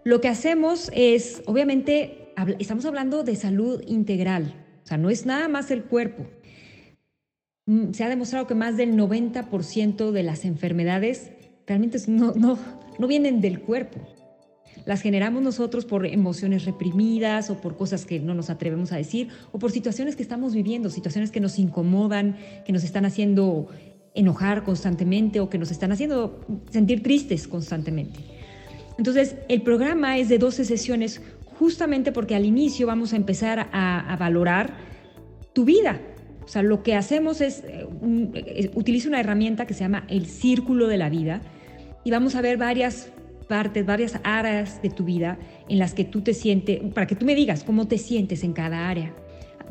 [0.05, 5.49] lo que hacemos es, obviamente, estamos hablando de salud integral, o sea, no es nada
[5.49, 6.27] más el cuerpo.
[7.67, 11.33] Mm, se ha demostrado que más del 90% de las enfermedades
[11.67, 12.59] realmente no,
[12.99, 14.01] no vienen del cuerpo.
[14.85, 19.29] Las generamos nosotros por emociones reprimidas o por cosas que no nos atrevemos a decir
[19.53, 23.69] o por situaciones que estamos viviendo, situaciones que nos incomodan, que nos están haciendo
[24.15, 28.21] enojar constantemente o que nos están haciendo sentir tristes constantemente.
[28.99, 31.21] Entonces, el programa es de 12 sesiones
[31.59, 34.75] justamente porque al inicio vamos a empezar a, valorar
[35.53, 36.01] tu vida.
[36.45, 37.87] O sea, lo que hacemos es, eh,
[38.35, 41.43] eh, utiliza una herramienta que se llama el círculo de la vida,
[42.07, 43.11] y vamos a ver varias
[43.49, 47.27] partes, varias áreas de tu vida en las que tú te sientes, para que tú
[47.27, 49.13] me digas cómo te sientes en cada área.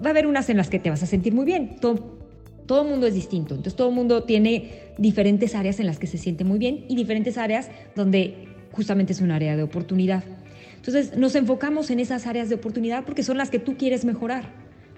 [0.03, 1.77] Va a haber unas en las que te vas a sentir muy bien.
[1.79, 2.17] Todo,
[2.65, 3.55] todo mundo es distinto.
[3.55, 7.37] Entonces todo mundo tiene diferentes áreas en las que se siente muy bien y diferentes
[7.37, 10.25] áreas donde justamente es un área de oportunidad.
[10.75, 14.51] Entonces nos enfocamos en esas áreas de oportunidad porque son las que tú quieres mejorar,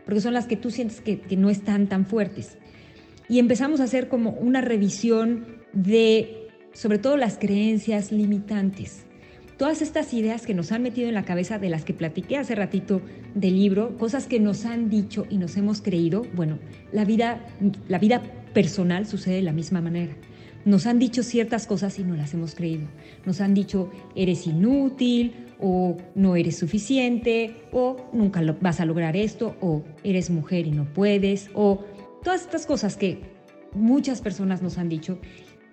[0.06, 2.58] porque son las que tú sientes que no están tan fuertes.
[3.30, 6.47] Y empezamos a hacer como una revisión de
[6.78, 9.04] sobre todo las creencias limitantes,
[9.58, 12.54] todas estas ideas que nos han metido en la cabeza, de las que platiqué hace
[12.54, 13.02] ratito
[13.34, 16.60] del libro, cosas que nos han dicho y nos hemos creído, bueno,
[16.92, 17.44] la vida,
[17.88, 18.22] la vida
[18.54, 20.13] personal sucede de la misma manera.
[20.66, 22.88] Nos han dicho ciertas cosas y no las hemos creído.
[23.26, 29.18] Nos han dicho, eres inútil, o no eres suficiente, o nunca lo, vas a lograr
[29.18, 31.84] esto, o eres mujer y no puedes, o
[32.24, 33.22] todas estas cosas que
[33.74, 35.18] muchas personas nos han dicho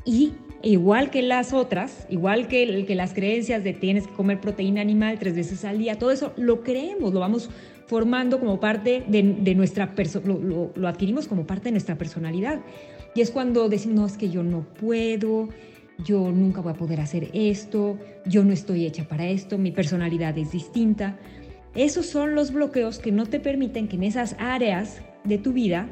[0.04, 4.80] y igual que las otras, igual que, que, las creencias de tienes que comer proteína
[4.80, 7.50] animal tres veces al día, todo eso lo creemos, lo vamos
[7.86, 12.60] formando como parte de, nuestra persona, lo, lo, adquirimos como parte de nuestra personalidad.
[13.14, 15.48] Y es cuando decimos, no, es que yo no puedo,
[16.02, 20.36] yo nunca voy a poder hacer esto, yo no estoy hecha para esto, mi personalidad
[20.38, 21.18] es distinta.
[21.74, 25.88] Esos son los bloqueos que no te permiten que en esas áreas de tu vida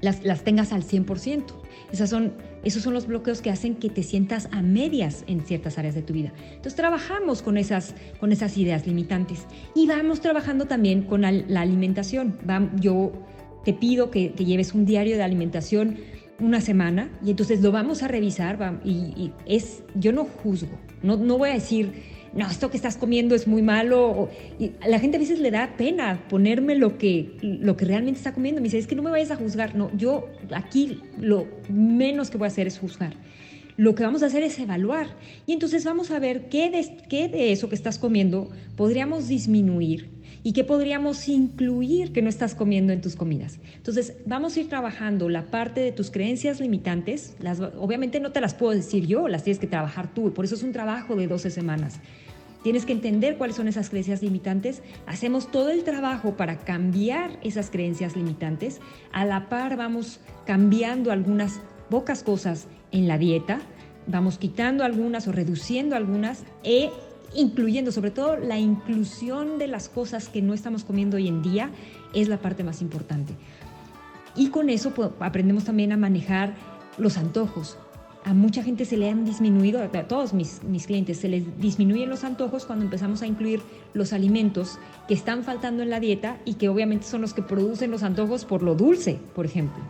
[0.00, 1.44] las, las tengas al 100%.
[1.92, 2.32] Esas son,
[2.68, 6.02] esos son los bloqueos que hacen que te sientas a medias en ciertas áreas de
[6.02, 6.32] tu vida.
[6.48, 12.38] Entonces trabajamos con esas, con esas ideas limitantes y vamos trabajando también con la, alimentación.
[12.80, 13.12] yo
[13.64, 15.96] te pido que, lleves un diario de alimentación
[16.40, 21.50] una semana y entonces lo vamos a revisar y, es, yo no juzgo, no voy
[21.50, 24.28] a decir, no, esto que estás comiendo es muy malo.
[24.58, 28.32] y la gente a veces le da pena ponerme lo que, lo que realmente está
[28.32, 28.60] comiendo.
[28.60, 29.74] Me dice, es que no me vayas a juzgar.
[29.74, 33.14] No, yo aquí lo menos que voy a hacer es juzgar.
[33.76, 35.06] Lo que vamos a hacer es evaluar.
[35.46, 40.17] Y entonces vamos a ver qué de, qué de eso que estás comiendo podríamos disminuir
[40.42, 43.58] y qué podríamos incluir que no estás comiendo en tus comidas.
[43.76, 47.34] Entonces, vamos a ir trabajando la parte de tus creencias limitantes.
[47.40, 50.54] Las, obviamente no te las puedo decir yo, las tienes que trabajar tú, por eso
[50.54, 52.00] es un trabajo de 12 semanas.
[52.62, 54.82] Tienes que entender cuáles son esas creencias limitantes.
[55.06, 58.80] Hacemos todo el trabajo para cambiar esas creencias limitantes.
[59.12, 63.60] A la par vamos cambiando algunas pocas cosas en la dieta,
[64.06, 66.90] vamos quitando algunas o reduciendo algunas e
[67.34, 71.70] incluyendo, sobre todo la inclusión de las cosas que no estamos comiendo hoy en día,
[72.14, 73.34] es la parte más importante.
[74.34, 76.54] Y con eso pues, aprendemos también a manejar
[76.96, 77.76] los antojos.
[78.24, 82.10] A mucha gente se le han disminuido, a todos mis, mis clientes, se les disminuyen
[82.10, 83.62] los antojos cuando empezamos a incluir
[83.94, 87.90] los alimentos que están faltando en la dieta y que obviamente son los que producen
[87.90, 89.82] los antojos por lo dulce, por ejemplo.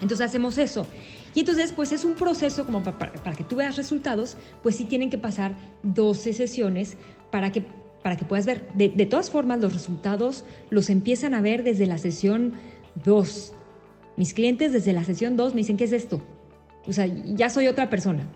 [0.00, 0.86] Entonces hacemos eso.
[1.34, 5.10] Y entonces, pues es un proceso como para, que tú veas resultados, pues sí tienen
[5.10, 6.96] que pasar 12 sesiones
[7.30, 7.64] para que,
[8.02, 8.68] para que puedas ver.
[8.74, 12.54] De, de todas formas, los resultados los empiezan a ver desde la sesión
[13.04, 13.54] 2.
[14.16, 16.22] Mis clientes desde la sesión 2 me dicen, ¿qué es esto?
[16.86, 18.28] O sea, ya soy otra persona.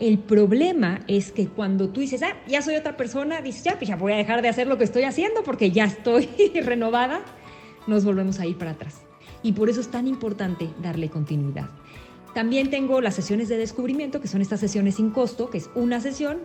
[0.00, 3.88] El problema es que cuando tú dices, ah, ya soy otra persona, dices, ya, pues
[3.88, 6.28] ya voy a dejar de hacer lo que estoy haciendo porque ya estoy
[6.64, 7.20] renovada,
[7.86, 9.02] nos volvemos a ir para atrás.
[9.42, 11.68] Y por eso es tan importante darle continuidad.
[12.34, 16.00] También tengo las sesiones de descubrimiento, que son estas sesiones sin costo, que es una
[16.00, 16.38] sesión.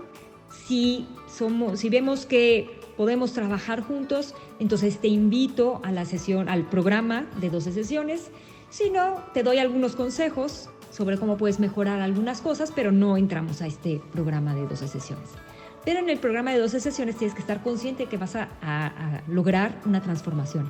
[0.67, 6.67] Si, somos, si vemos que podemos trabajar juntos, entonces te invito a la sesión, al
[6.69, 8.32] programa de 12 sesiones.
[8.69, 13.62] Si no, te doy algunos consejos sobre cómo puedes mejorar algunas cosas, pero no entramos
[13.62, 15.30] a este programa de 12 sesiones.
[15.86, 19.80] Pero en el programa de 12 sesiones tienes que estar consciente que vas a lograr
[19.86, 20.67] una transformación.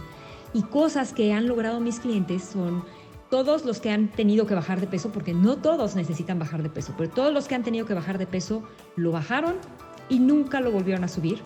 [0.53, 2.83] Y cosas que han logrado mis clientes son
[3.29, 6.69] todos los que han tenido que bajar de peso, porque no todos necesitan bajar de
[6.69, 8.63] peso, pero todos los que han tenido que bajar de peso
[8.95, 9.55] lo bajaron
[10.09, 11.39] y nunca lo volvieron a subir.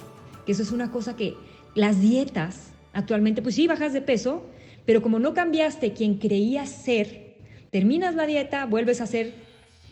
[0.46, 1.36] Que eso es una cosa que
[1.76, 4.46] las dietas actualmente, pues sí, bajas de peso,
[4.86, 7.38] pero como no cambiaste quien creías ser,
[7.72, 9.34] terminas la dieta, vuelves a ser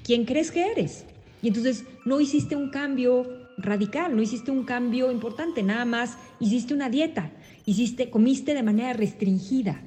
[0.03, 1.05] quien crees que eres.
[1.41, 3.25] Y entonces no hiciste un cambio
[3.57, 7.31] radical, no hiciste un cambio importante, nada más hiciste una dieta,
[7.65, 9.81] hiciste, comiste de manera restringida.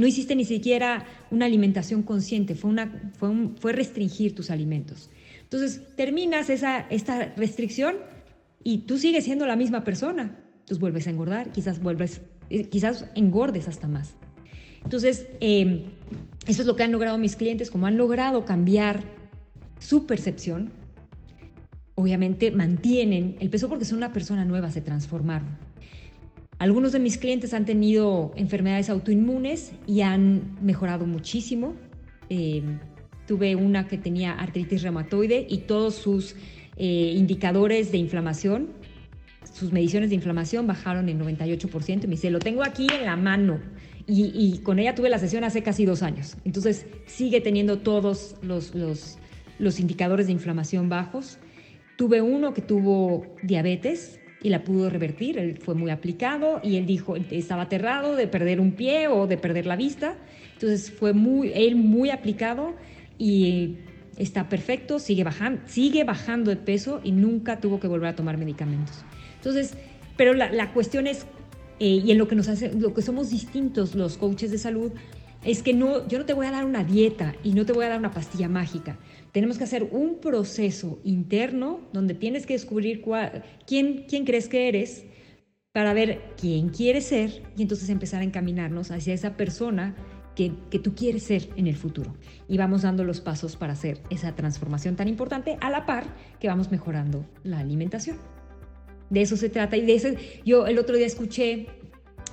[0.00, 5.10] No hiciste ni siquiera una alimentación consciente, fue, una, fue, fue restringir tus alimentos.
[5.42, 7.96] Entonces, terminas esa, esta restricción
[8.64, 10.38] y tú sigues siendo la misma persona.
[10.60, 14.14] Entonces vuelves a engordar, quizás vuelves, eh, quizás engordes hasta más.
[14.82, 15.82] Entonces, em,
[16.46, 19.02] eso es lo que han logrado mis clientes, como han logrado cambiar
[19.80, 20.72] su percepción.
[21.94, 25.69] Obviamente mantienen el peso porque son una persona nueva, se transformaron.
[26.60, 31.74] Algunos de mis clientes han tenido enfermedades autoinmunes y han mejorado muchísimo.
[32.28, 32.62] Eh,
[33.26, 36.36] tuve una que tenía artritis reumatoide y todos sus
[36.76, 38.68] eh, indicadores de inflamación,
[39.50, 42.02] sus mediciones de inflamación bajaron en 98%.
[42.02, 43.58] Me dice, lo tengo aquí en la mano.
[44.06, 46.36] Y, con ella tuve la sesión hace casi dos años.
[46.44, 49.16] Entonces sigue teniendo todos los, los,
[49.58, 51.38] los indicadores de inflamación bajos.
[51.96, 55.38] Tuve uno que tuvo diabetes y la pudo revertir.
[55.38, 59.36] Él fue muy aplicado y él dijo, estaba aterrado de perder un pie o de
[59.36, 60.16] perder la vista.
[60.54, 62.74] Entonces fue muy, él muy aplicado
[63.18, 63.76] y
[64.16, 68.36] está perfecto, sigue bajando, sigue bajando de peso y nunca tuvo que volver a tomar
[68.36, 69.04] medicamentos.
[69.36, 69.74] Entonces,
[70.16, 71.26] pero la, cuestión es,
[71.78, 74.92] eh, y en lo que nos hace, lo que somos distintos los coaches de salud,
[75.44, 77.86] es que no, yo no te voy a dar una dieta y no te voy
[77.86, 78.98] a dar una pastilla mágica.
[79.32, 83.02] Tenemos que hacer un proceso interno donde tienes que descubrir
[83.66, 85.04] quién, quién crees que eres
[85.72, 89.94] para ver quién quieres ser y entonces empezar a encaminarnos hacia esa persona
[90.34, 92.14] que, que, tú quieres ser en el futuro.
[92.48, 96.04] Y vamos dando los pasos para hacer esa transformación tan importante a la par
[96.40, 98.16] que vamos mejorando la alimentación.
[99.10, 99.76] De eso se trata.
[99.76, 101.66] Y de ese, yo el otro día escuché,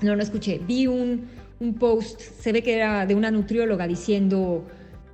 [0.01, 1.27] no, no escuché, vi un,
[1.59, 4.65] un post, se ve que era de una nutrióloga diciendo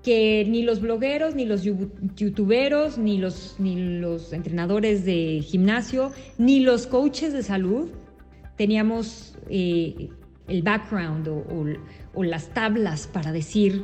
[0.04, 6.60] que ni los blogueros, ni los youtuberos, ni los, ni los entrenadores de gimnasio, ni
[6.60, 7.90] los coaches de salud
[8.58, 10.10] teníamos eh,
[10.48, 11.28] el background
[12.14, 13.84] o, las tablas para decir,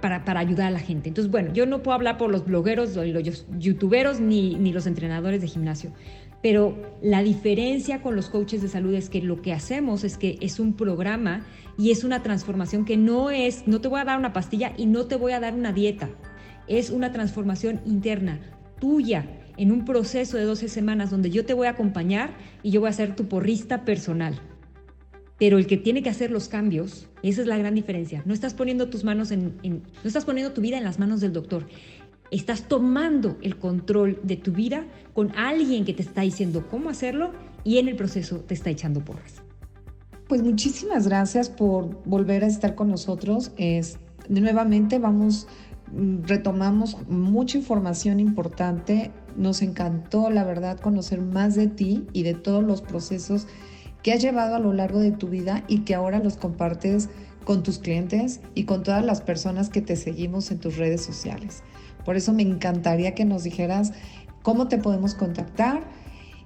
[0.00, 1.08] para, para, ayudar a la gente.
[1.08, 5.40] Entonces, bueno, yo no puedo hablar por los blogueros, los youtuberos, ni, ni los entrenadores
[5.40, 5.92] de gimnasio,
[6.44, 10.36] pero la diferencia con los coaches de salud es que lo que hacemos es que
[10.42, 11.46] es un programa
[11.78, 14.84] y es una transformación que no es, no te voy a dar una pastilla y
[14.84, 16.10] no te voy a dar una dieta.
[16.68, 18.40] Es una transformación interna
[18.78, 19.24] tuya
[19.56, 22.90] en un proceso de 12 semanas donde yo te voy a acompañar y yo voy
[22.90, 24.38] a ser tu porrista personal.
[25.38, 28.22] Pero el que tiene que hacer los cambios, esa es la gran diferencia.
[28.26, 31.32] No estás poniendo tus manos en, no estás poniendo tu vida en las manos del
[31.32, 31.66] doctor
[32.36, 37.30] estás tomando el control de tu vida con alguien que te está diciendo cómo hacerlo
[37.62, 39.42] y en el proceso te está echando porras.
[40.28, 43.52] Pues muchísimas gracias por volver a estar con nosotros.
[44.28, 45.46] Nuevamente vamos,
[45.92, 49.12] mm, retomamos mucha información importante.
[49.36, 53.46] Nos encantó, la verdad, conocer más de ti y de todos los procesos
[54.02, 57.10] que has llevado a lo largo de tu vida y que ahora los compartes
[57.44, 61.62] con tus clientes y con todas las personas que te seguimos en tus redes sociales.
[62.04, 63.92] Por eso me encantaría que nos dijeras
[64.42, 65.82] cómo te podemos contactar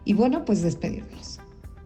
[0.05, 1.41] y bueno, pues despedirnos.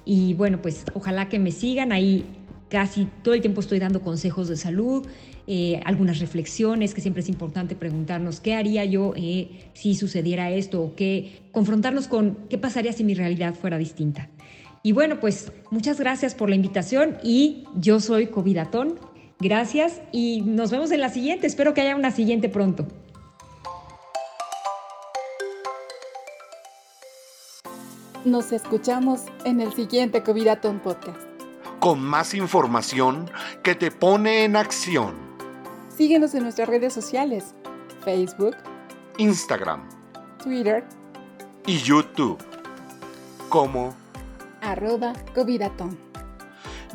[0.03, 2.25] Y bueno, pues ojalá que me sigan ahí.
[2.69, 5.07] Casi todo el tiempo estoy dando consejos de salud,
[5.45, 10.81] eh, algunas reflexiones, que siempre es importante preguntarnos qué haría yo eh, si sucediera esto
[10.81, 14.29] o qué, confrontarnos con qué pasaría si mi realidad fuera distinta.
[14.83, 18.99] Y bueno, pues muchas gracias por la invitación y yo soy Covidatón.
[19.39, 21.47] Gracias y nos vemos en la siguiente.
[21.47, 22.87] Espero que haya una siguiente pronto.
[28.25, 31.19] Nos escuchamos en el siguiente Covidatón Podcast.
[31.81, 33.29] Con más información
[33.61, 35.32] que te pone en acción.
[35.95, 37.53] Síguenos en nuestras redes sociales,
[38.03, 38.55] Facebook,
[39.17, 39.87] Instagram,
[40.43, 40.83] Twitter
[41.67, 42.37] y YouTube
[43.49, 43.93] como
[44.61, 45.97] arroba Covidatón.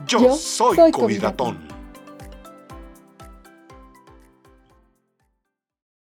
[0.07, 1.68] Yo, soy, Covidatón.